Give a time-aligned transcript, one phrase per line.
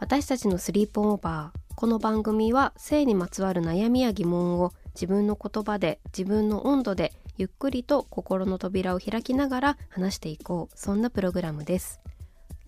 [0.00, 12.00] 私たちのスリープオーバーこの番組は性にまつわる悩みや疑問を自分の言葉で自分の温度でゆっくりと心の扉を開きながら話していこうそんなプログラムです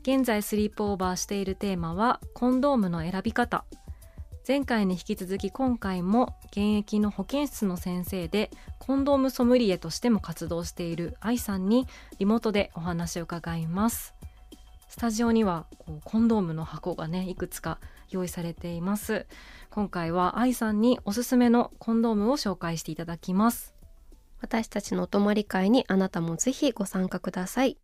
[0.03, 3.65] 現在スリープオーバーしているテーマはコンドームの選び方。
[4.49, 11.87] 前回に引き続き今回も現役の保健室の先生でコンドームソムリエとしても活動している愛さんに
[12.19, 14.15] リモートでお話を伺います。
[14.91, 17.79] スタジオにはこうコンドームの箱がねいくつか
[18.11, 19.27] 用意されています。
[19.71, 23.81] 今回は愛さんにおすすめのコンドームを紹介していただきます。
[24.41, 27.79] 私たちのお泊まり会にあなたもぜひご参加ください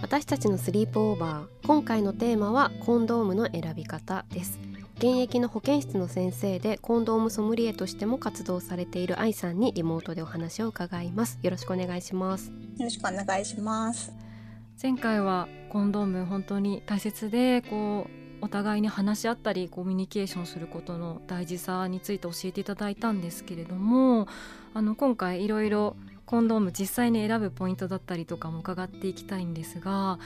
[0.00, 4.58] 私たちのスリープオーバー今回のテーマはコンドームの選び方です
[4.98, 14.12] 現役の保健室の先生でコンドームソムリエとしても活動されている愛さんにリモートでお話を伺いますよろしくお願いしますよろしくお願いします。
[14.82, 24.26] 前回はコンドーム本当に大切でこうお互いに話し合ったりコミュニケーションすることの大事さについて教えていただいたんですけれども
[24.74, 30.18] あの今回いろいろコンドーム実際に選ぶポイントだったりとかも伺っていきたいんですが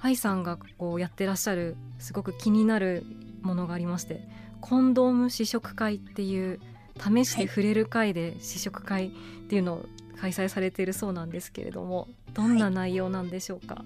[0.00, 3.04] 愛さんがこうやってらっしゃるすごく気になる
[3.42, 4.20] ものがありまして
[4.60, 6.60] コンドーム試食会っていう
[6.98, 9.10] 試して触れる会で試食会っ
[9.48, 9.86] ていうのを
[10.20, 13.84] 開催されているそうなんですけれどもどんな内容なんでしょうか、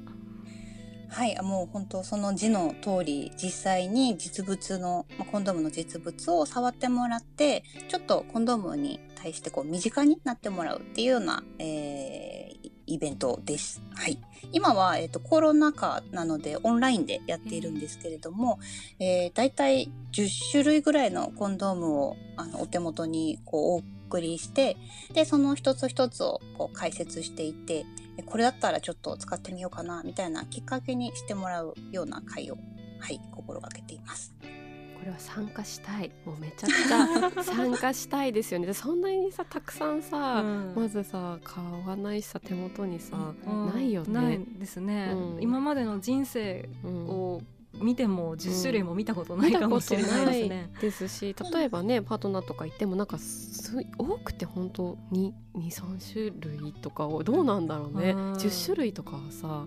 [1.08, 13.82] はい、あもう本当その字の通り、実際に実物の、まあ、コンドームの実物を触ってもらって、ちょっとコンドームに対してこう身近になってもらうっていうような、えーイベントです。
[13.94, 14.18] はい。
[14.52, 18.58] 今は、えっ、と、コロナ禍なのでオンラインでやっているんですけれども、
[18.98, 24.76] えー、大体10種類ぐらいのコンドームをあのお手元にこうお送りして、
[25.12, 27.86] で、その一つ一つをこう解説していて、
[28.26, 32.56] これだったらちょっと使ってみようかなみたいなきっかけにしてもらうような会を、
[33.00, 34.34] はい、心がけています。
[34.94, 36.10] これは参加したい。
[36.24, 38.66] もうめちゃくちゃ参加したいですよね。
[38.66, 40.74] でそんなにさたくさんさ、うん。
[40.74, 43.66] まずさ買わないしさ手元にさ、うん。
[43.74, 44.12] ないよね。
[44.12, 45.42] ないですね、うん。
[45.42, 47.06] 今までの人生うん。
[47.06, 47.42] を
[47.80, 50.70] 見ても10種類も見たことないかもしれないですね。
[50.80, 58.32] ですし例えばねパートナーとか行ってもなんかす多くて本当に23種類とかをどうなんだろうね、うん。
[58.34, 59.66] 10種類とかはさ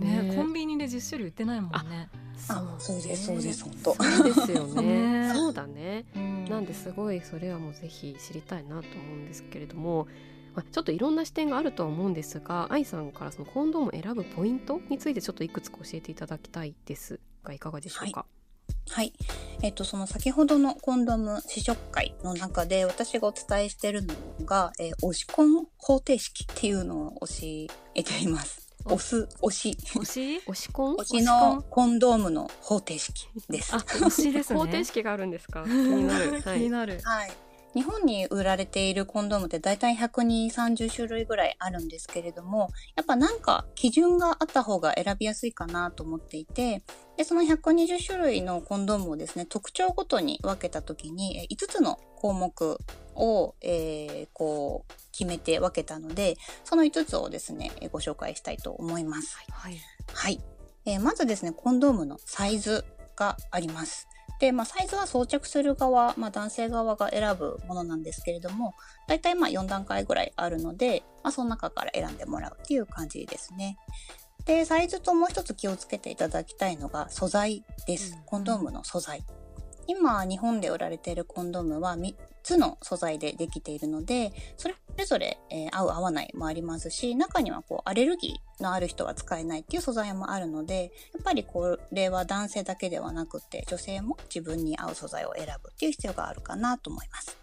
[0.00, 0.22] ね。
[0.22, 0.34] ね。
[0.34, 2.08] コンビニで10種類売ってないもんね。
[2.48, 4.04] あそうですそうですね本当。
[4.04, 4.82] そうですよね。
[5.28, 5.32] ね。
[5.34, 6.04] そうだね。
[6.14, 6.44] うん。
[6.48, 10.06] なんですごいそれはもうぜひ知りたいなと思うんですけれども
[10.54, 18.26] まあちょっといろんな視点があるとは思うんですが愛さんからそのコンドームを選ぶポイントについてちょっといくつか教えていただきたいですがいかがでしょうか、
[18.88, 19.12] はい。
[19.62, 24.14] えっ、と、その先ほどのコンドーム試食会の中で私がお伝えしているの
[24.44, 27.26] が、えー、押しコン方程式っていうのを教
[27.94, 28.65] えています。
[28.86, 29.76] お押す、押し。
[29.94, 30.36] 推し？
[30.46, 31.98] 押し込ん押しのコン？
[31.98, 33.74] ドームの方程式です。
[33.74, 35.64] あ 推しですね方程式があるんですか？
[35.66, 37.00] 気になる、 気になる。
[37.02, 37.30] はい。
[37.74, 46.82] 日本に売られているコンドームって大体120、30種類ぐらいあるんですけれども、やっぱなんか基準があった方が選びやすいかなと思っていて、
[47.18, 52.78] で、その120種類のコンドームをですね、特徴ごとに分けたときに、え5つの項目
[53.14, 59.38] を、えーこう、決めて分けたので、その5つをですね、えご紹介したいと思います。
[59.50, 59.80] はい。
[60.12, 60.40] はい。
[60.84, 62.84] えーまずですね、コンドームのサイズ
[63.16, 64.08] があります。
[64.38, 68.74] で、まあ、サイズは装着する側、まあ、男性側が選ぶものなんですけれども、
[69.08, 73.78] だいたいまあ4段階ぐらいあるので、まあ、その中から選んでもらうっていう感じですね。
[74.44, 78.14] で、サイズともう一つ気をつけていただきたいのが素材です。
[78.14, 79.24] うんコンドームの素材。
[79.88, 82.14] 今、日本で売られているコンドームは3
[82.46, 97.36] つの素材でできているので、それぞれ、えー合う合わないもありますし、中にはこうアレルギーのある人は使えないっていう素材もあるので、やっぱりこれは男性だけではなくて、女性も自分に合う素材を選ぶっていう必要があるかなと思います。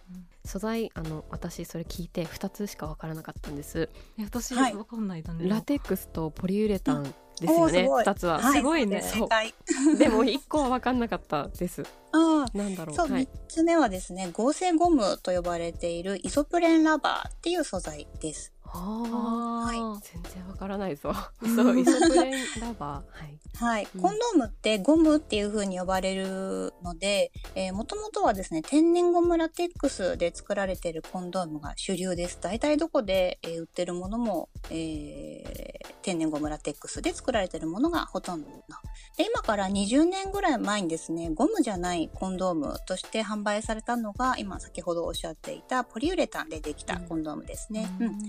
[0.46, 3.90] 素材あの私それ聞いて2つしか分からなかったんです
[4.20, 5.50] え私はいわかんないだね。
[5.50, 7.14] ラテックスとポリウレタン
[7.44, 8.04] ですよね、おーすごい。
[8.06, 9.04] 2つは、はすごいね。
[10.00, 11.84] でも1個は分かんなかったです。
[12.12, 12.96] ああなんだろう。
[12.96, 13.26] そう、はい。
[13.26, 18.54] 3つ目はですね、合成ゴムと呼ばれているイソプレンラバーっていう素材です。
[18.66, 18.70] あ。
[18.70, 21.14] ーあー全然わからないぞ。
[21.42, 23.06] そうイソプレンラバー。
[23.12, 23.40] はい。
[23.56, 23.88] はい。
[23.96, 24.02] うん。
[24.02, 32.40] コンドームってゴムっていう風に呼ばれるので、えー、もともとはですね、天然ゴムラテックスで作られているコンドームが主流です。
[32.42, 38.82] 大体どこで、えー売ってるものも、えー天然ゴムラテックスで作られているものがほとんどな。
[39.18, 47.90] で、今から20年ぐらい前にですね、ゴムじゃないコンドームとして販売されたのが、今先ほどおっしゃっていたポリウレタンでできたコンドームですね。
[48.00, 48.20] うん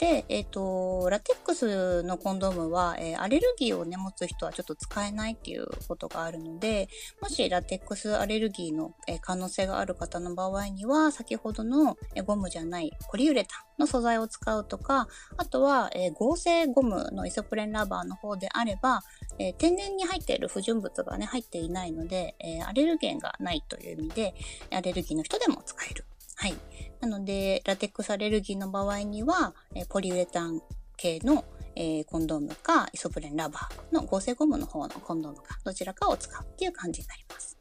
[0.00, 6.88] で、えっ、と、ラテックスのコンドームは、えーアレルギーをね、持つ人はちょっと使えないっていうことがあるので、
[7.20, 15.06] もしラテックスアレルギーの、えー可能性がある方の場合には、先ほどの、えゴムじゃないポリウレタンの素材を使うとか、
[15.36, 19.02] あとは、え合成ゴムのイソプレンラバーの方であれば、
[19.38, 24.34] え天然に入っている不純物がね、入っていないので、えアレルゲンがないという意味で、
[24.70, 26.06] アレルギーの人でも使える。
[26.40, 26.54] はい。
[27.00, 30.62] なので、ラテックスアレルギーの場合には、えーポリウレタン
[30.96, 31.44] 系の、
[31.76, 37.58] えーコンドームか、イソプレンラバーの合成ゴムの方のコンドームか、どちらかを使うっていう感じになります。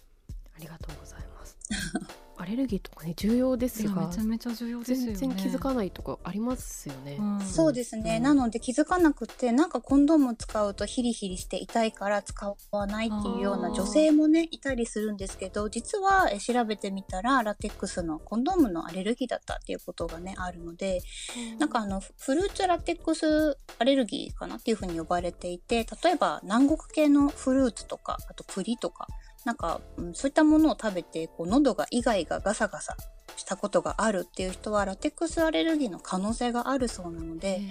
[0.55, 1.57] ありがとうございます
[2.41, 5.05] アレルギーとかね重要ですがめちゃめちゃ重要ですよね。
[5.07, 7.41] 全然気づかないとこありますよね、うん。
[7.41, 8.15] そうですね。
[8.17, 8.23] うん。
[8.23, 21.01] なので気づかなくて、なんかコンドーム使うとヒリヒリして痛いから使わないっていうような女性もね、いたりするんですけど、実はえ調べてみたら、ラテックスのコンドームのアレルギーだったっていうことがね、あるので、
[21.57, 29.07] なんかあの、フフルーツラテックスアレルギーかなっていうふうに呼ばれていて、例えば南国系のフルーツとか、あと栗とか、
[29.45, 32.97] なんか、うんそういったものを食べて、こう、喉がイガイガガサガサ
[33.37, 37.61] したことがあるっていう人は、ラテックスアレルギーの可能性があるそうなので、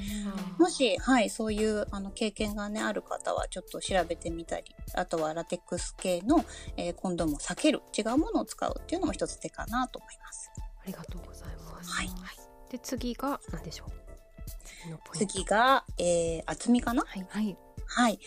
[0.59, 6.45] もし、はい、そういうあの経験がね、ある方はちょっと調べてみたり、あとはラテックス系の、
[6.77, 10.51] えーコンドームを避ける、違うものを使うっていうのも一つ手かなと思います。
[10.57, 11.91] ありがとうございます。
[11.91, 12.09] はい。
[12.71, 13.91] で次が何でしょう？
[15.17, 17.03] 次が、えー厚みかな？
[17.07, 17.27] はい。
[17.29, 17.57] はい。
[17.89, 18.21] はい。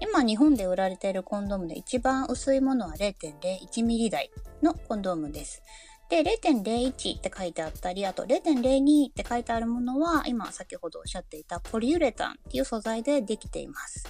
[0.00, 4.30] 今日本で売られているコンドームで一番薄いものは0.01ミリ台
[4.62, 5.62] のコンドームです。
[6.08, 14.06] で、0.01って書いてあったり、あと0.02って書いてあるものは、今先ほどおっしゃっていたポリウレタンっていう素材でできています。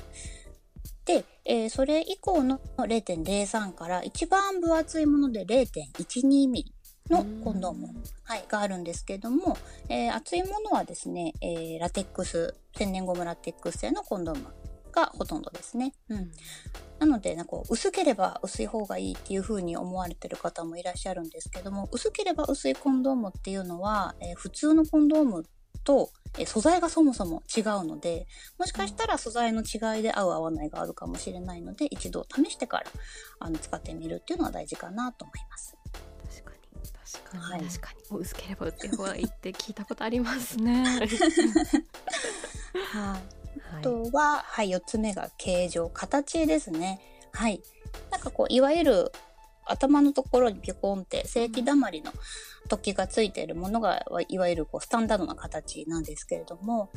[1.06, 6.75] で、えーそれ以降の0.03から一番分厚いもので0.12ミリ
[7.09, 7.88] のコンドーム、
[8.25, 9.56] はい、があるんですけども、
[9.88, 14.49] えー厚いものはですね、えーラテックス、天然ゴムラテックス製のコンドーム
[14.96, 15.93] がほとんどですね。
[16.08, 16.32] うん。
[16.98, 25.44] なので、なんか薄ければ薄い方がいいっていう風に思われてる方もいらっしゃるんですけども、薄ければ薄いコンドームっていうのは、えー普通のコンドーム
[25.84, 28.26] と、えー素材がそもそも違うので、
[28.58, 32.84] もしかしたら素材の違いで合う合わないがあるかもしれないので、一度試してから
[33.40, 35.76] あの使ってみるっていうのは大事かなと思います。
[36.31, 36.56] 確かに
[37.04, 40.84] 確かに、はい確かにもう薄ければ薄い方がいいって聞いたことありますね。
[42.92, 43.36] はい。
[43.78, 47.00] あとは、はい、4つ目が形状、形ですね。
[47.32, 47.60] はい。
[48.10, 49.12] なんかこう、いわゆる
[49.66, 52.12] 頭のところにピョコンって正規だまりの
[52.68, 56.90] 突起がついているものが、いわゆるこうスタンダードな形なんですけれども、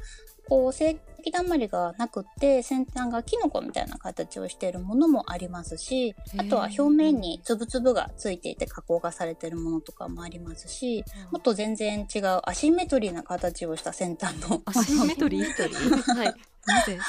[0.48, 14.62] こう正規だまりがなくって先端がキノコみたいな形をしているものもありますし、あとは表面につぶつぶがついていて加工がされているものとかもありますし、もっと全然違うアシンメトリーな形をした先端の。
[14.66, 16.16] アシンメトリー？
[16.18, 16.34] はい
[16.70, 17.00] なぜ？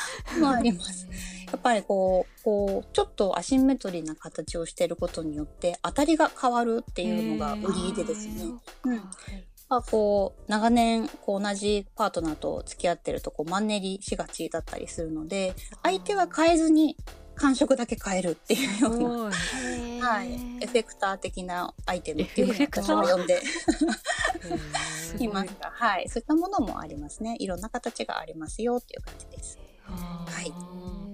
[0.41, 1.07] もあります。
[1.51, 8.45] やっぱりこう、こう、ちょっとアシンメトリーな形をしていることによって、当たりが変わるっていうのが売りでですね。
[8.85, 9.03] うん
[9.69, 16.97] まあ、こう、長年、こう、同じパートナーと付き合ってると、こう、マンネリしがちだったりするので、相手は変えずに、
[17.41, 20.07] 感触だけ変えるっていうような。
[20.07, 23.43] はい、エフェクター的なアイテムっていうふうに私は呼んで。
[25.19, 27.37] いますが、はい、そういったものもありますね。
[27.39, 29.59] いろんな形がありますよっていう感じです。
[29.85, 31.10] はい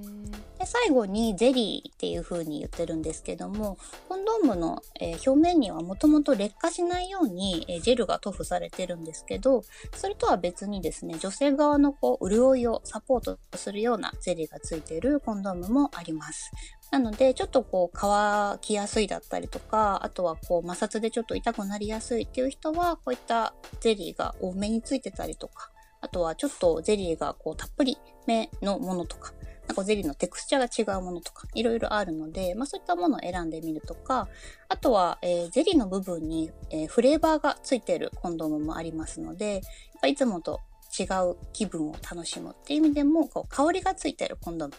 [0.67, 9.63] で最後にゼリーっていう風に言ってるんですけどもコンドームの、え表面にはもともと劣化しないように、えジェルが塗布されてるんですけど
[9.95, 16.51] それとは別にですね女性側のこう潤いをサポートするようなゼリーがついてるコンドームもあります。
[16.93, 25.71] なので、ちょっとこう乾きやすいだったりとか、あとはこう摩擦でちょっと痛くなりやすいっていう人は、こういったゼリーが多めについてたりとか、
[26.01, 29.33] あとはちょっとゼリーがこうたっぷりめのものとか、
[29.67, 34.29] なんかゼリーのテクスチャーが違うものとか、いろいろあるので、まあそういったものを選んでみるとか、
[34.69, 39.63] あとは、えー、ゼリーの部分に、えー、フレーバーがついているコンドームもありますので、やっ
[40.01, 40.61] ぱいつもと
[40.99, 44.75] 違う気分を楽しむっていう意味でも、こう香りがついているコンドーム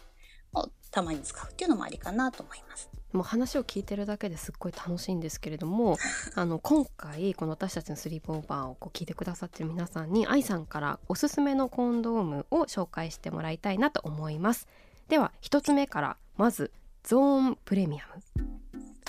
[0.62, 2.89] をたまに使うっていうのもありかなと思います。
[3.13, 5.97] もう話を聞いてるだけですっごい楽しいんですけれども
[6.35, 14.67] あの今回この私たちのスリープオーバーをこう聞いてくださってる皆さんに愛さんからおすすめのコンドームを紹介してもらいたいなと思います。
[15.07, 16.71] では1つ目からまず
[17.03, 18.57] ゾーンプレミアム。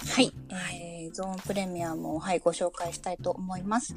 [0.06, 0.32] はい、
[0.72, 3.94] えー、ゾーンプレミアムを、はい、ご紹介したいと思います。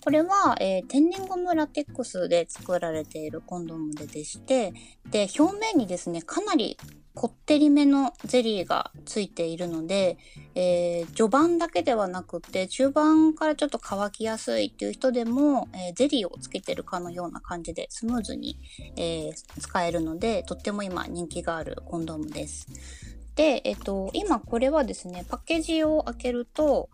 [0.00, 4.72] これは、えー、天然ゴムラテックスで作られているコンドームででして、
[5.10, 6.78] で、表面にですね、かなり
[7.20, 10.16] こってりめのゼリーがついているので、
[10.54, 18.56] えー、序盤だけではなくて中盤からちょっと乾きやすいっていう人でも、えー、ゼリーをつけてるかのような感じでスムーズに、
[18.96, 23.19] えー、使えるのでとっても今人気があるコンドームです。
[23.34, 26.88] で、えっと、今これはですね、パッケージを開けると、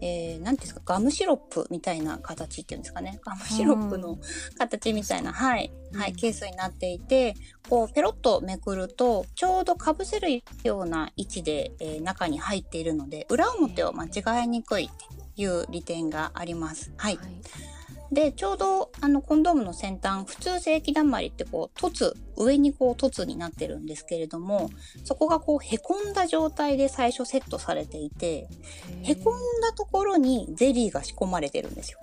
[0.00, 3.20] えー、なんですか、ガムシロップみたいな形っていうんですかね。
[3.24, 4.18] ガムシロップの
[4.58, 7.34] 形みたいな、はい、はい、ケースになっていて、
[7.68, 14.96] こう、ペロッとめくると、ちょうど被せるような位置で、えー、中に入っているので、裏表を間違えにくいっ
[15.34, 16.92] ていう利点があります。
[16.96, 17.81] はい、はい
[18.12, 24.70] で、ちょうどあのコンドームの先端、普通正規だまりってこう、凸、上にこう凸になってるんですけれども、
[25.04, 28.48] そこがこうへこんだ状態で最初セットされていて、
[29.02, 31.98] へこんだところにゼリーが仕込まれてるんですよ。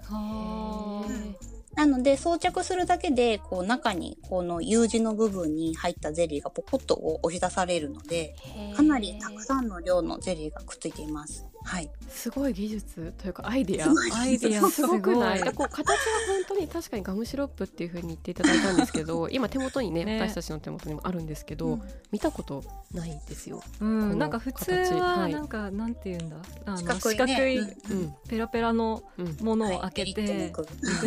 [1.76, 8.36] なので装着するだけでこう中にこの U 字の部分に入ったゼリーがポコッと押し出されるので
[8.76, 11.46] かなりたくさんの量のゼリーがくっついています。
[11.64, 14.20] はい、すごい技術というかアイディア。
[14.20, 15.40] アイディアすごくない？
[15.54, 15.96] こう形は
[16.28, 22.64] 本当に確かにガムシロップっていうふうに言っていただいたんですけど 今手元にね、ね、私たちの手元にもあるんですけど、うん、見たこと
[22.94, 26.38] ないですよ、うん、なんか普通はなんか、はい、なんて言うんだ？
[26.66, 29.04] あの四角い、ね、うん、ペラペラの
[29.42, 30.64] ものを開けて、は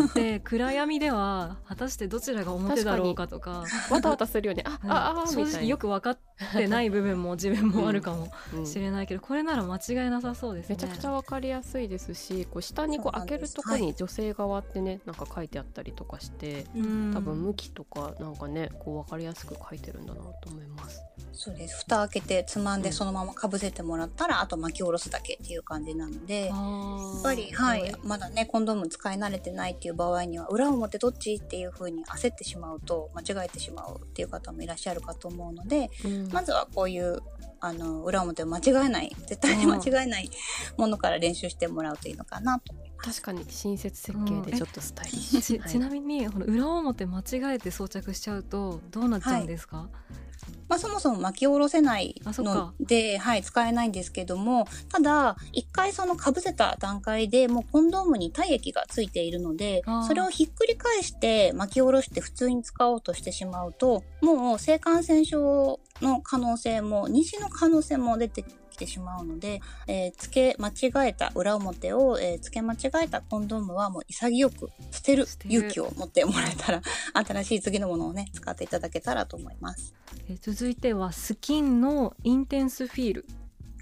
[0.07, 3.65] い、て暗闇では果たしてどちらが表だろうかとか。
[3.91, 6.19] わたわたするよねあ、うん、ああ正直よく分かっ
[6.53, 8.33] てない部分も自分もあるかも
[8.65, 10.77] しれないけど、これなら間違いなさそうですね。
[10.77, 16.67] めちゃくちゃわかりやすいですしこう下にこう開けるとこに女性側ってね、なんか書いてあったりとかして
[17.15, 21.03] 多分向きとかなんかねこうわかりやすく書いてるんだなと思います。
[21.33, 21.79] そうです。
[21.79, 27.93] 蓋開けてつまんでそのままかぶせてもらったら、うん、あと巻き下ろすだけっていう感じなのでやっぱりはい。
[28.03, 37.21] まだねコンドーム使い慣れてないっていう場合には裏表どっちっていう風に焦ってしまうと間違えてしまうっていう方もいらっしゃるかと思うので、うん、まずはこういう
[37.65, 39.17] あの裏表を間違えない。
[39.27, 40.29] 絶対に間違えない
[40.77, 50.23] ものから練習してもらうといいのかなと確かに親切設計でちょっとスタイリッシュ、うん、ちちなみにこの裏表間違えて装着しちゃうとどうなっちゃうんですか、はい
[50.69, 68.43] まあ、そもそも巻き下ろせないので、はい、使えないんですけども、ただ、一回その被せた段階でもうコンドームに体液がついているので、それをひっくり返して巻き下ろして普通に使おうとしてしまうと、もう性感染症の可能性も、妊娠の可能性も出て
[68.83, 75.27] きてしまうので、えー、付け間違えた裏表を、えー、付け間違えたコンドームはもう潔く捨てる。
[75.45, 76.83] 勇気を持ってもらえたら
[77.15, 79.95] 新しい次のものをね使っていただけたらと思います、
[80.29, 83.27] えー、続いてはスキンのインテンスフィール。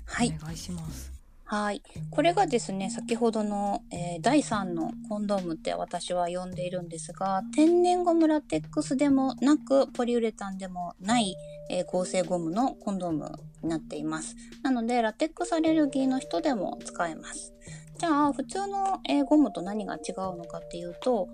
[0.04, 0.37] はい。
[0.40, 1.19] お願いします
[1.50, 1.83] はい。
[2.12, 11.35] これがですね、先ほどの、えー、第3のコンドームって私は呼んでいるんですが、天然ゴムラテックスでもなく、ポリウレタンでもない、
[11.69, 13.33] えー、合成ゴムのコンドーム
[13.64, 14.37] になっています。
[14.62, 17.52] なので、ラテックスアレルギーの人でも使えます。
[17.99, 21.30] じゃあ、普通の、えー、ゴムと何が違うのかっていうと、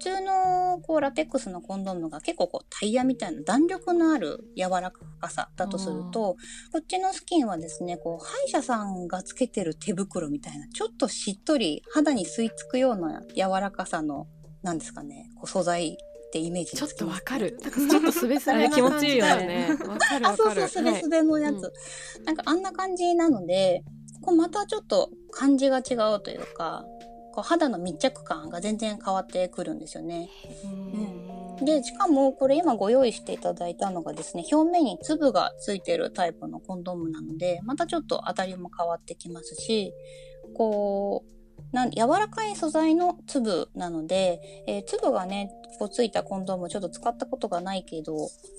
[0.00, 4.90] 通のこうラテックスのコンドームが結構こうタイヤみたいな弾力のある柔ら
[5.20, 6.36] かさだとすると、
[6.72, 14.26] こっちのスキンはですね、こう歯医者さんがつけてる手袋みたいな、ちょっとしっとり肌に吸い付くような柔らかさの、
[14.62, 15.96] なんですかね、こう素材
[16.30, 17.58] ってイメージちょっとわかる。
[17.60, 19.68] ちょっとすべすべ気持ちいいよね。
[20.22, 21.72] あ、そうそう、すべすべのやつ、はい
[22.18, 22.24] うん。
[22.24, 23.82] なんかあんな感じなので、
[24.22, 26.84] こうまたちょっと感じが違うというか、
[27.32, 30.28] こう肌の密着感が全然変わってくるんですよね。
[31.58, 39.92] うん、で、しかもこれ今ご用意していただいたのがですね、表面に粒がついてるタイプのコンドームなので、またちょっと当たりも変わってきますし、
[40.54, 41.40] こう、
[41.72, 48.14] なん柔らかい素材の粒なので、えー粒がね、こうついたコンドームちょっと使ったことがないけど、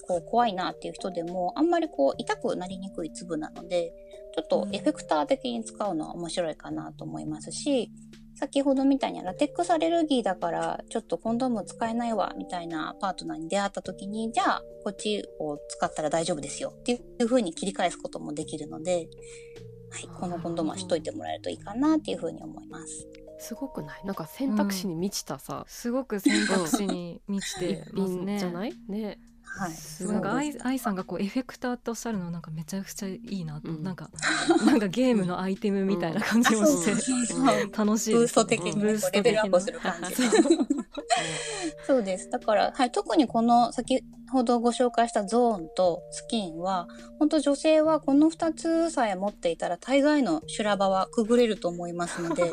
[0.07, 3.91] こう怖いなっていう人でも、あんまりこう痛くなりにくい粒なので、
[4.33, 7.91] ちょっとエフェクター的に使うのは面白いかなと思いますし、
[8.35, 19.07] 先ほどみたいにラテックスアレルギーだからちょっとコンドーム使えないわみたいなパートナーに出会った時にじゃあこっちを使ったら大丈夫ですよっていう風に切り返すこともできるので、
[19.91, 23.07] はい、このコンドームはしといてもらえるといいかなっていう風に思います。
[23.39, 24.01] すごくない。
[24.05, 28.37] なんか選択肢に満ちたさ、すごく選択肢に満ち一てますね。
[28.37, 28.73] 品じゃない？
[28.87, 33.83] ねはい、すなんかごい愛愛さんがこうエフェクターっておっしゃるのなんかめちゃくちゃいいなと、うん。
[33.83, 34.09] なんか
[34.65, 37.65] なんかゲームのアイテムみたいな感じもして、 楽しいですね。
[37.71, 40.23] ブースト的にね、ブーストこうレベルアップす的る感じ。
[40.23, 40.31] な
[41.85, 42.29] そうです。
[42.29, 46.87] だから、はい、特にこの先ほどご紹介したゾーンとスキンは、
[47.19, 52.51] 本当女性はこの2つさえ持っていたら大概の修羅場はくぐれると思いますので、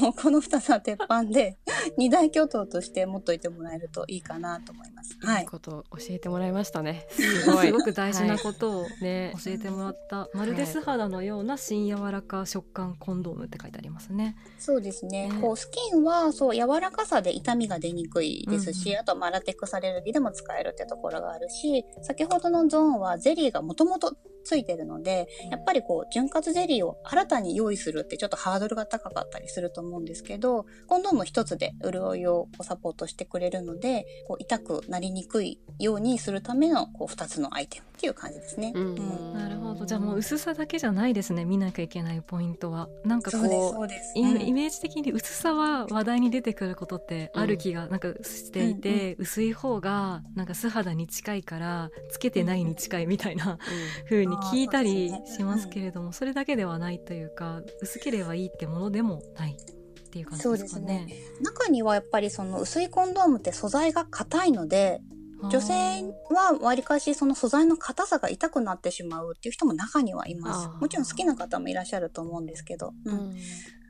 [0.00, 1.58] もうこの2つは鉄板で
[1.96, 5.16] 二大巨頭として持っといてもらえるといいかなと思います。
[5.22, 5.44] はいい。
[5.44, 14.36] いことを教えてもらいましたね すごいすごく大事なことをね教えてもらった、まるで素肌のような新柔らか食感コンドームって書いてありますね。
[14.58, 15.28] そうですね。
[15.28, 38.72] ねこう、スキンは、そう、柔らかさで痛みが出にくいですし、うんあと、まあ、ラテックスアレルギーでも使えるってところがあるし、先ほどのゾーンはゼリーがもともとついてるので、やっぱりこう、潤滑ゼリーを新たに用意するってちょっとハードルが高かったりすると思うんですけど、コンドーム一つで潤いをサポートしてくれるので、こう、痛くなりにくいようにするための、こう、二つのアイテムっていう感じですね。
[38.74, 39.34] うん。
[39.34, 39.84] なるほど。
[39.84, 42.88] じゃあもう薄さだけじゃないですね見なきゃいけないポイントは。
[43.04, 44.12] なんかこそうです、うそうです。
[44.18, 53.58] イメージ的に薄さは話題に出てくることってある気がなんかしていて、薄い方がなんか素肌に近いからつけてないに近いみたいな
[54.08, 61.06] 風に聞いたりしますけれどもそれだけではないというか薄ければいいってものでもないっていう感じですかね。
[61.40, 65.00] 中にはやっぱりその薄いコンドームって素材が硬いので、
[65.48, 70.68] 女性はわりかしその素材の硬さが痛くなってしまうっていう人も中にはいます。
[70.80, 72.92] もちろん好きな方もいらっしゃると思うんですけど。
[73.04, 73.36] ううんん。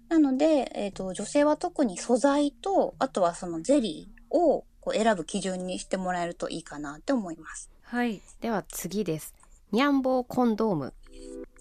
[0.08, 7.70] なので、えっ、と、女性は特に素材と、あとはそのゼリーをこう選ぶ基準にしてもらえるといいかなって思います。
[7.82, 8.20] はい。
[8.40, 9.34] では次です
[9.72, 10.92] ニャンボーコンドーム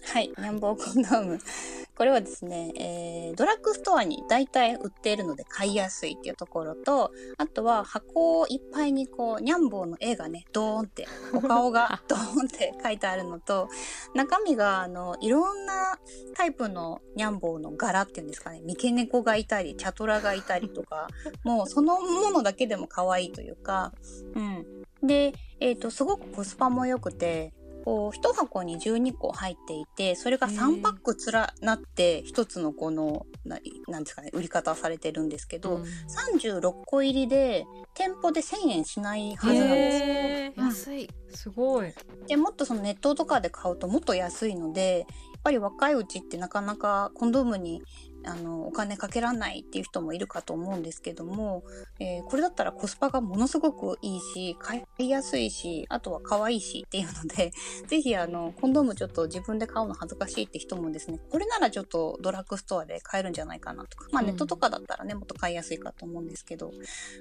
[0.02, 1.38] はい、ニャンボーコンドーム。
[1.96, 13.68] これはですね、えードラッグストアに大体売っているので買いやすいっていうところと、あとは箱いっぱいにこう、ニャンボーの絵がね、ドーンって、お顔が ドーンって書いてあるのと、
[14.14, 16.00] 中身があの、いろんな
[16.34, 21.06] タイプのニャンボーの柄っていうんですかね、三毛猫がいたり、チャトラがいたりとか、
[21.44, 23.92] もうそのものだけでも可愛いというか、
[24.34, 24.66] うん。
[25.06, 27.52] で、えっ、と、すごくコスパも良くて、
[27.90, 35.82] こう、一箱に12個入っていて、それが3パック連なって、一つのこの、ななんですかね、売り方されてるんですけど、うん。
[35.82, 40.64] 36個入りで、店舗で1000円しないはずなんですよ。
[40.64, 41.08] 安い。
[41.34, 41.92] すごい。
[42.28, 45.04] で、もっとそのネットとかで買うともっと安いので、や
[45.38, 47.82] っぱり若いうちってなかなかコンドームに
[48.24, 51.64] あのお金かけらんないっていう人もいるかと思うんですけども、
[51.98, 57.50] えーこれだったらコスパがものすごくいいし、買いやすいし、あとは可愛いしっていうので、
[57.88, 64.28] ぜひあの、コンドームちょっと自分で買うの恥ずかしいって人もですね、これならちょっとドラッグストアで買えるんじゃないかなとか、まあうん。
[64.28, 66.72] ネットとかだったらね、もっと買いやすいかと思うんですけど、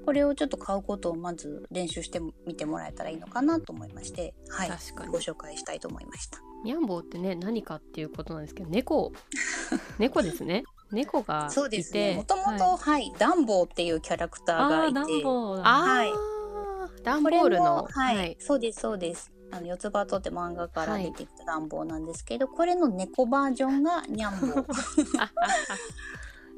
[0.05, 4.69] これをちょっと買うことをまず練習してみてもらえたらいいのかなと思いまして、はい。
[4.69, 5.11] 確かに。
[5.11, 6.39] ご紹介したいと思いました。
[6.63, 9.11] ニャンボーってね何かっていうことなんですけど猫。
[9.97, 12.15] 猫ですね猫がいてそうですね。
[12.15, 16.11] もともと、ははい、ダンボーっていうキャラクターがいて、ダンボーはい。
[17.03, 17.63] ダンボールの。
[17.63, 19.31] も、はい、そうです、そうです。
[19.51, 24.65] あの、四つ葉とって漫画から出てきたダンボーなんですけど、これの猫バージョンがニャンボー。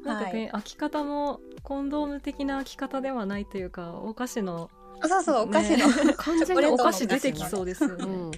[0.04, 0.50] なんかね、はい。
[0.50, 5.86] 開き方もコンドーム的な開き方ではないというかお菓子のあそうそう、お菓子の。
[6.16, 8.04] 完全にお菓子出てきそうですよね。
[8.04, 8.30] うん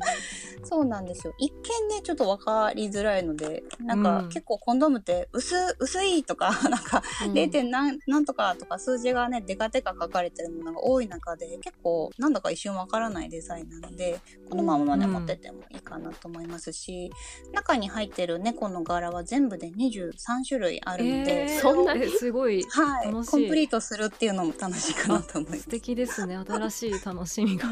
[0.64, 1.34] そうなんですよ。
[1.38, 7.50] 一見ね、ちょっとわかりづらいので、なんか、うん結構コンドームって薄、薄いとか、 なんか、0.
[7.50, 17.12] 点何なんとかとか数字がね、デカデカ書かれてるものが多い中で、結構なんだか一瞬わからないデザインなので、このままね、うん持っててもいいかなと思いますし、
[17.52, 20.12] 中に入ってる猫の柄は全部で23
[20.48, 25.68] 種類あるので、えーそんなえすごいはいコンプリートするっていうのも楽しいかなと思います素。
[25.68, 27.68] 敵ですね新しい楽しみが。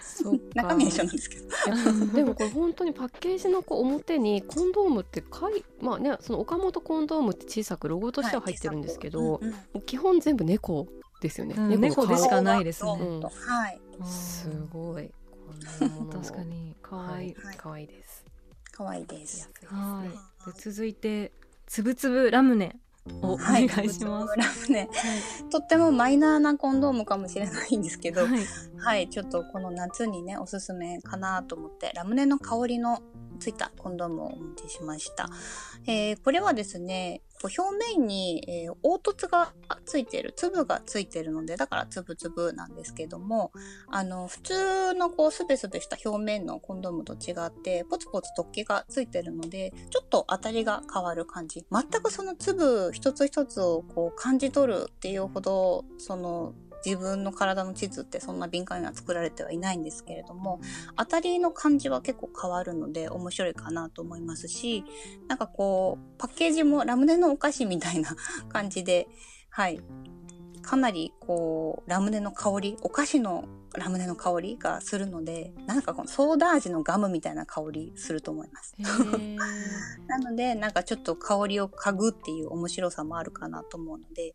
[0.00, 0.62] そっか。
[0.62, 1.46] 中身は一緒なんですけど。
[2.14, 10.86] でもこれ本当にパッケージのこう表にコンドームって書いまあねその岡本コンドームって小さくロゴとしては入ってるんですけど、うんうんもう基本全部猫
[11.20, 12.90] ですよね、うんの猫でしかないですね。
[12.90, 13.80] 顔がドーンとはい。
[14.06, 15.10] すごい。
[16.12, 16.76] 確かに。
[16.82, 17.34] 可愛い。
[17.34, 17.56] はい。
[17.56, 18.24] 可愛いです。
[18.72, 19.40] 可愛いです。
[19.40, 19.78] 安いですね。
[19.80, 20.52] はい。
[20.52, 21.32] で続いて
[21.66, 22.76] つぶつぶラムネ。
[23.22, 24.34] お,、はい、お願いします。
[24.36, 24.88] ラムネ。
[25.50, 28.40] とってもマイナーなコンドームかもしれないんですけど、はい、
[28.78, 33.02] はい、ちょっとこの夏にね、おすすめかなと思って、ラムネの香りの
[33.38, 35.28] ついたコンドームをお持ちしました。
[35.86, 39.52] えーこれはですね、こう表面に、えー凹凸が
[39.84, 43.52] ついてる、粒がついてるので、だから粒々なんですけども、
[43.90, 51.66] あの、普通のこう、スベスベした表面のコンドームと違って、ポツポツ突起がついてるので、ちょっと当たりが変わる感じ。
[51.70, 56.54] 全くその粒一つ一つをこう感じ取るっていうほど、その、
[56.84, 60.60] 自分の体の地図ってそんな敏感には作られてはいないんですけれども、
[60.96, 64.84] 当たりの感じは結構変わるので面白いかなと思いますし、
[65.28, 68.16] なんかこう、パッケージもラムネのお菓子みたいな
[68.48, 69.08] 感じで、
[69.50, 69.80] はい。
[70.64, 78.74] かなりこう、ラムネの香り、お菓子のラムネの香りがするので、なんかこのソーダ味のガムみたいな香りすると思います。
[80.06, 84.34] なので、なんかちょっと香りを嗅ぐっていう面白さもあるかなと思うので、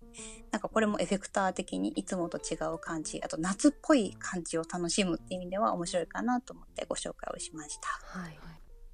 [0.52, 7.88] なんかこれもエフェクター的にいつもと違う感じ、あと夏っぽい感じを楽しむっていう意味では面白いかなと思ってご紹介をしました。
[8.20, 8.40] はい、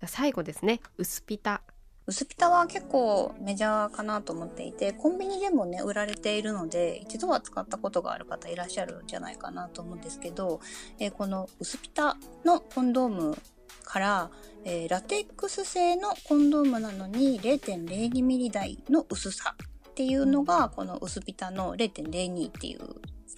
[0.06, 1.62] 最後ですね薄ピタ
[2.08, 10.60] 薄ピタは結構メジャーかなと思っていて、コンビニでもね、売られているので、一度は使ったことがある方いらっしゃるんじゃないかなと思うんですけど、
[11.00, 13.38] えーこの薄ピタのコンドーム
[13.84, 14.32] から、
[14.66, 19.56] えーラテックス製のコンドームなのに0.02ミリ台の薄さ
[19.90, 22.82] っていうのが、この薄ピタの0.02っていう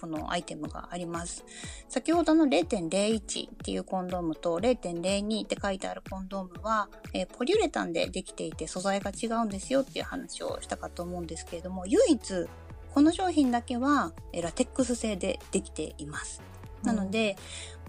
[0.00, 1.44] このアイテムがあります。
[1.88, 12.46] 先ほどの0.01っていうコンドームと0.02って書いてあるコンドームは、えーポリウレタンでできていて素材が違うんですよっていう話をしたかと思うんですけれども、唯一
[12.92, 16.42] この商品だけはえラテックス製でできています。
[16.82, 17.36] なので、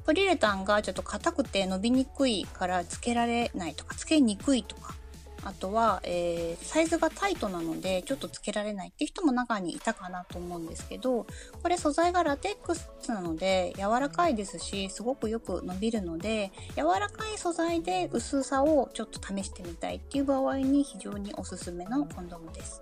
[0.06, 4.96] ポリウレタンがちょっと硬くて伸びにくいからつけられないとか、つけにくいとか、
[5.44, 11.26] あとは、えーサイズがタイトなのでちょっとつけられないって人も中にいたかなと思うんですけど、
[11.64, 22.82] これ素材がラテックスなので柔らかいですし、すごくよく伸びるので、柔らかい素材で薄さをちょっと試してみたいっていう場合に非常におすすめのコンドームです。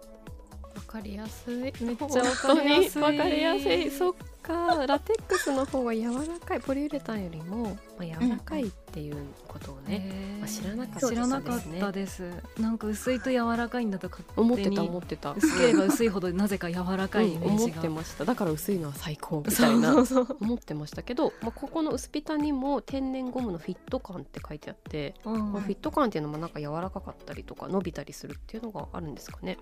[0.78, 1.56] わかりやすい。
[1.58, 3.02] めっちゃわかりやすい。
[3.02, 3.90] わかりやすい。
[3.90, 4.14] そっ
[4.44, 4.86] か。
[4.86, 6.62] ラテックスの方が柔らかい。
[6.62, 10.40] ポリウレタンよりも、まあ、柔らかいっていうことをね、へー。
[10.40, 12.30] まあ知らなかった知らなかったです。
[12.60, 15.32] なんか薄いと柔らかいんだと勝手に思ってた思ってた。
[15.32, 17.54] 薄ければ薄いほどなぜか柔らかいイメージが。
[17.54, 18.26] うん思ってました。
[18.26, 19.96] だから薄いのは最高みたいな。
[20.40, 25.54] 思ってましたけど、まあ、ここの薄ピタにも天然ゴムのフィット感って書いてあって、うん。
[25.54, 29.58] まあフィット感っていうのもなんか柔らかかったりとか伸びたりするっていうのがあるんですかね。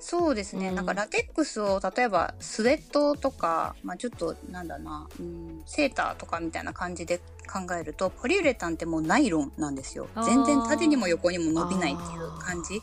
[0.00, 0.74] そうですね、うん。
[0.74, 10.08] なんかラテックスを例えばスウェットとか、まあ、ちょっとなんだな、うん、セーターとかみたいな感じで考えるとポリウレタンってもうナイロンなんですよ。
[10.24, 12.80] 全然縦にも横にも伸びないっていう感じ。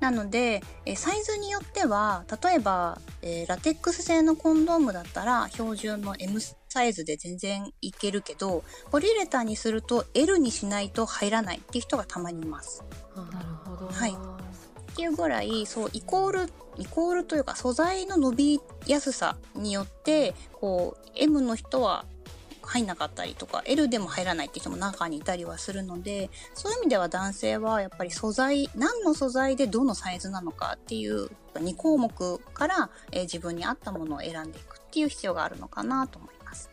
[0.00, 12.84] なのでえサイズによっては例えば、えーラテックス製のコンドームだったら標準の M サイズで全然いけるけどポリウレタンにすると L にしないと入らないっていう人がたまにいます。
[13.14, 13.86] なるほど。
[13.86, 14.35] はい
[14.96, 22.06] っていうぐらいそうイコールイコールというか素材の伸びやすさによってこう M の人は
[22.62, 36.70] 入んなかったりとか L でも入らないって人も中にいたりはするのでそういう意味では男性はやっぱり素材何の素材でどのサイズなのかっていう2項目から、えー自分に合ったものを選んでいくっていう必要があるのかなと思います。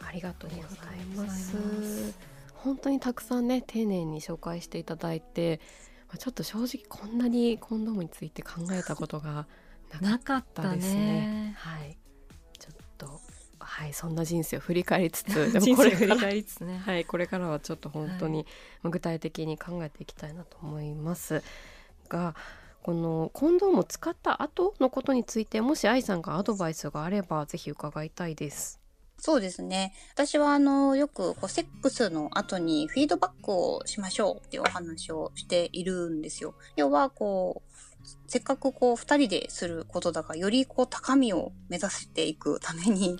[0.00, 2.18] ありがとうございありがとうまございますす。
[2.54, 5.85] 本当にたくさんね丁寧に紹介していただいて、まあ
[6.16, 9.46] ちょっと正直こんなにコンドームについて考えたことが
[10.00, 11.00] なかったたですね。
[11.00, 11.56] ね。
[11.58, 11.96] はい、
[12.58, 13.20] ちょっと
[13.58, 16.78] はいそんな人生を振り返りつつ、 でも人これから生振り返りつつね。
[16.78, 18.46] はいこれからはちょっと本当に
[18.82, 21.42] まあ具体的に考えていきたいなと思います
[22.08, 22.34] が。
[22.82, 28.85] このコンドームを使った後のことについてもし愛さんがアドバイスがあればぜひ伺いたいです。
[29.26, 29.92] そうですね。
[30.14, 36.54] 私はあの、よくこうセックスの後にフィードバックをしましょうっていうお話をしているんですよ。
[36.76, 43.18] 要はこう、せっかくこう二人ですることだから、よりこう高みを目指していくために、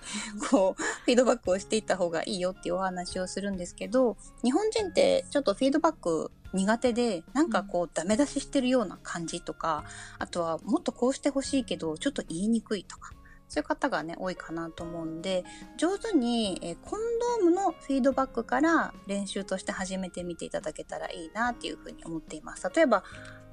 [0.49, 4.15] こう、フィードバックをしていった方がいいよっていうお話をするんですけど、
[4.45, 9.83] 日本人ってちょっとフィードバック苦手で、なんかこうダメ出ししてるような感じとか、
[10.19, 13.11] あとはもっとこうしてほしいけど、ちょっと言いにくいとか、
[13.49, 15.45] そういう方がね、多いかなと思うんで、
[15.77, 16.99] 上手に、えーコン
[17.41, 22.69] ドームのフィードバックから練習として始めてみていただけたらいいなっていうふうに思っています。
[22.75, 23.03] 例えば、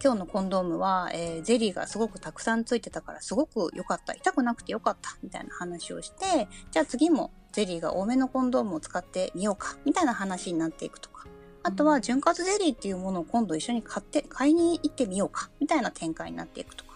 [0.03, 4.15] 今日のコンドームは、えーゼリーがすごくたくさんついてたからすごく良かった。
[4.15, 5.17] 痛くなくて良かった。
[5.23, 9.77] みたいな話をして、じゃあ次もゼリーが多めのコンドームを使ってみようか。
[9.85, 11.27] みたいな話になっていくとか。
[11.63, 15.51] あとは、潤滑ゼリーっていうものを今度一緒に買って、買いに行ってみようか。
[15.61, 16.94] みたいな展開になっていくとか。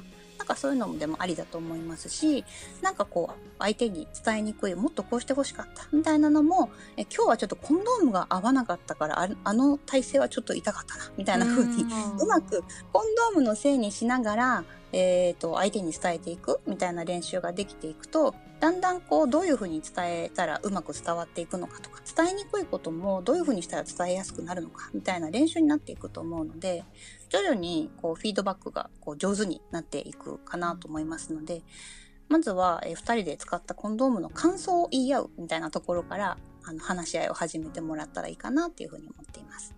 [0.48, 2.44] かそういうのでもありだと思いますし
[2.82, 11.84] なんかこう相手に伝えにくいもっとこうしてほしかったみたいなのもえ今日はちょっとコンドームが合わなかったからああの体勢はちょっと痛かったなみたいな風に
[12.18, 26.84] うまくコンドームのせいにしながら、えーと、相手に伝えていくみたいな練習ができていくとだんだんこうどういうふうに伝えたらうまく伝わっていくのかとか伝えにくいこともどういうふうにしたら伝えやすくなるのかみたいな練習になっていくと思うので
[27.28, 31.62] 徐々にこうフィードバックがこう上手になっていくかなと思いますので
[32.28, 39.77] まずは、え、2人で使ったコンドームの感想を言い合うみたいなところからあの話し合いを始めてもらったらいいかなっていうふうに思っています。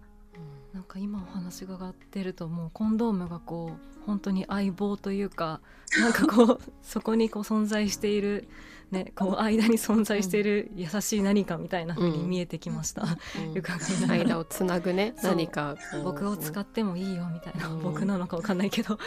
[0.73, 5.61] なんか今お話が上がってるともうコンドームがこう本当に相棒というか
[6.01, 8.49] なんかこうそこにこう存在している
[8.91, 13.03] ね、こう間に存在している優しい何かみたいな風に見えてきました。
[13.03, 13.63] うん、
[14.11, 15.77] 間をつなぐね何か。
[16.03, 18.99] 僕を使ってもいいよみたいな、うん、僕なのかわかんないけど、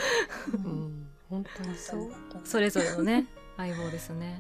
[0.54, 2.12] うん、本当にそう。
[2.45, 3.26] それぞれのね
[3.58, 4.39] 相棒ですね。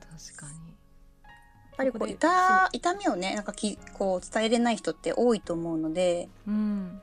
[0.00, 0.65] 確かに。
[1.76, 7.00] ぱりこう痛痛みをねなんかきこう伝えれない人って多いと思うので、うん、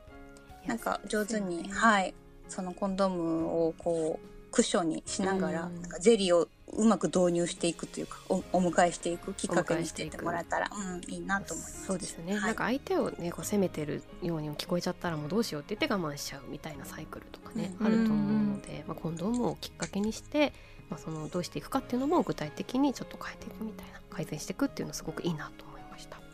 [0.65, 2.13] なんか上手に、ね、はい。
[2.49, 11.85] そのコンドームをこうクッションにしながら、うん、なんかゼリーをうまく導入していくというかおお迎えしていくきっかけにしていってもらえたら、うん、いいなと思います。
[11.85, 20.53] そうですね、はい、なんか相手をねこう責めてるように聞こえちゃったらもうどうしようって言って我慢しちゃうみたいなサイクルとかね、うん、あると思うので、まあ、コンドームをきっかけにして
[20.89, 26.17] まあ、そのどうしていくかっていうのも具体的にちょっと変えていくみたいな改善していくっていうのすごくいいなと思いました。
[26.17, 26.25] はい、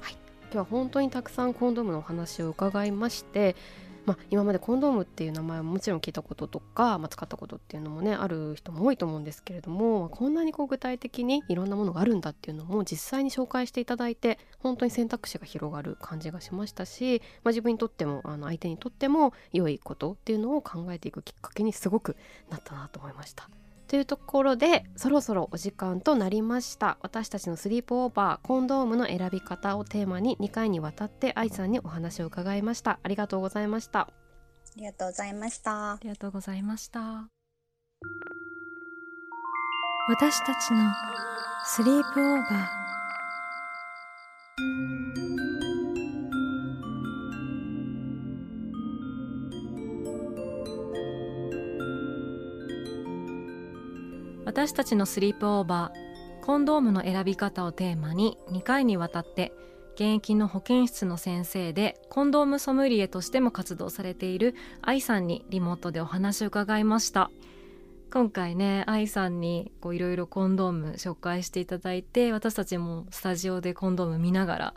[0.00, 3.54] はい、今日は本当にたくさんコンドームのお話を伺いまして
[4.04, 22.16] まあ、今までコンドームっていう名前ももちろん聞いたこととか、まあ、使ったことっていうのもねある人も多いと思うんですけれどもこんなにこう具体的にいろんなものがあるんだっていうのも実際に紹介していただいて本当に選択肢が広がる感じがしましたし、まあ、自分にとってもあの相手にとっても良いことっていうのを考えていくきっかけにすごく
[22.50, 23.48] なったなと思いました。
[23.92, 26.96] というところでそろそろお時間となりました。
[27.02, 33.00] 私たちのスリープオーバーコンドームの選び方をテーマに2回にわたって愛さんにお話を伺いました。
[33.02, 34.00] ありがとうございました。
[34.00, 34.08] あ
[34.76, 35.92] りがとうございました。
[35.92, 37.28] ありがとうございました。
[40.08, 40.90] 私たちの
[41.66, 43.01] スリープオーバー
[54.52, 59.54] 私たちのスリープオーバーコンドームの選び方をテーマに2回にわたって
[59.94, 67.30] 現役の保健室の先生でコンドームソムリエとしても活動されている愛さんにリモートでお話を伺いました。
[68.12, 74.74] 今回ね愛さんにいろいろコンドーム紹介していただいて私たちもスタジオでコンドーム見ながら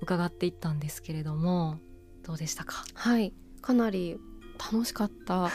[0.00, 1.76] 伺っていったんですけれども
[2.22, 2.84] どうでしたか？
[2.94, 4.16] はいかなり
[4.58, 5.50] 楽しかった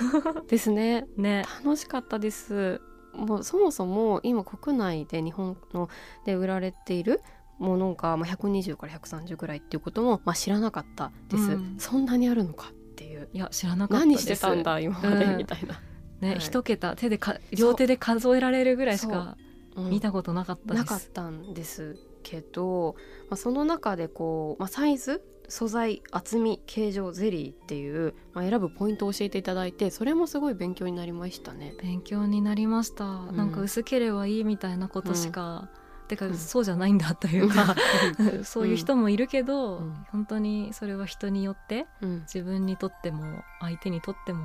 [0.48, 1.08] ですね。
[1.18, 1.46] ね。
[1.66, 2.80] 楽しかったです
[3.14, 5.90] もうそもそも今国内で日本の
[6.26, 7.22] で売られている
[7.58, 13.30] ものが、まあ、120から130ぐらいっていうことも、まあ、知らなかったです、うん、そんなにあるのかっていう。
[13.34, 15.82] いや知らなかった何してたんだ今まで、みたいな、
[16.22, 19.38] ね、はい、一桁手でか両手で数えられるぐらいしか
[19.76, 22.96] 見たことなかったです、うん、なかったんですけど、
[23.30, 31.74] まあ、その中でこう、まあ、サイズ素材厚み形状ゼリーっていう、まあ、選ぶポイントを教えていただいてそれもすごい勉強になりましたね。
[31.82, 35.70] 勉強になりました、うん、なんか薄ければいいみたいなことしか、
[36.04, 37.76] うん、てか、うん、そうじゃないんだというか
[38.46, 44.42] そういう人もいるけど、うん、本当にそれは人によって、自分にとっても相手にとっても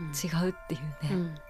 [0.00, 1.40] 違うっていうね、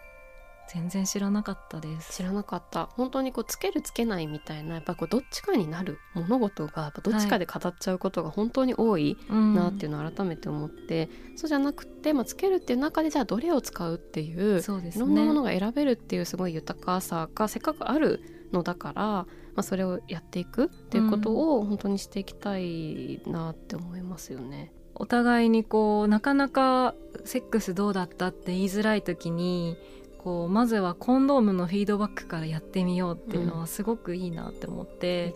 [0.72, 2.16] 全然知らなかったです。
[2.16, 2.86] 知らなかった。
[2.92, 18.20] 本当にこうつけるつけないみたいなやっぱこうどっちかになる物事がやっぱどっちかで語っちゃうことが本当に多いなっていうのを改めて思って、うん、そうじゃなくて、まあ、つけるっていう中でじゃあどれを使うっていうそうです、ね、いろんなものが選べるっていうすごい豊かさがせっかくある
[18.52, 24.72] のだから、まあ、それをやっていくっていうことを本当にしていきたいなって思いますよね。
[24.94, 29.78] お互いにこうなかなかセックスどうだったって言いづらい時に
[30.22, 35.32] こうまずはコンドームのフィードバックからやってみようっていうのはすごくいいなって思って、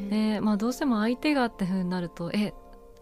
[0.00, 0.40] うん、ね。
[0.40, 2.52] まあ、どうしても相手がってふうになるとえ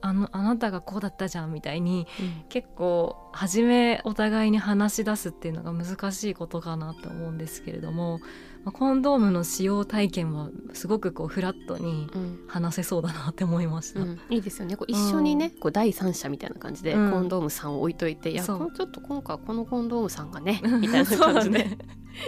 [0.03, 12.09] あのあなたがこうだったじゃんみたいに、うん、結構初めお互いに話し出すっていうのが難しいことかなと思うんですけれどもまあ、コンドームの使用体験はすごくこうフラットに
[12.47, 14.77] 話せそうだなって思いました、うん、いいですよね。
[14.77, 21.79] こう一緒にね、こう第三者みたいな感じでコンドームさんを置いといて、いやちょっと今回このコンドームさんがね みたいな感じで、ね、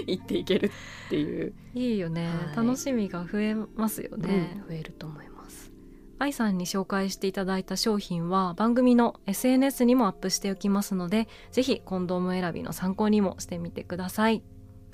[0.06, 0.72] 言っていける
[1.06, 1.54] っていう。
[1.74, 5.72] いいよね、はい、楽しみが増えますよね、増えると思います。
[6.18, 14.42] 愛さんに紹介していただいた商品は番組の SNS にもアップしておきますのでぜひコンドーム選びの参考にもしてみてください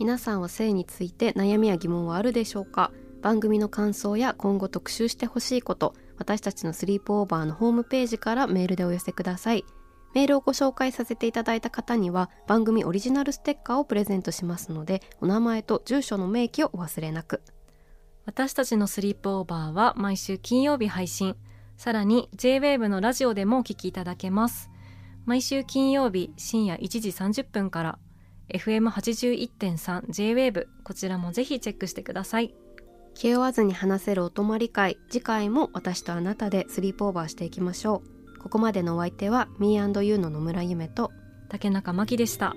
[0.00, 2.90] 皆さんは性について悩みや疑問はあるでしょうか？
[3.20, 9.66] 番組の感想や今後特集してほしいこと私たちのスリープオーバーのホームページからメールでお寄せください。
[10.14, 17.42] メールをご紹介させていただいた方には番組オリジナルステッカーをプレゼントしますのでお名前と住所の明記をお忘れなく。
[18.24, 21.36] 私たちのスリープオーバーは毎週金曜日配信。
[21.76, 24.70] さらに JWAVE のラジオでもお聞きいただけます。
[25.26, 27.98] 毎週金曜日深夜1時30分から
[28.54, 32.54] FM81.3JWAVE こちらもぜひチェックしてください
[33.14, 38.02] 気負わずに話せるお泊まり会次回も私とあなたでスリープオーバーしていきましょ
[38.36, 41.10] うここまでのお相手は Me&You の野村夢と
[41.48, 42.54] 竹中真希でした。